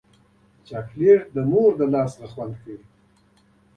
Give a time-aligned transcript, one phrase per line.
[0.67, 2.85] چاکلېټ د مور له لاسه خوند لري.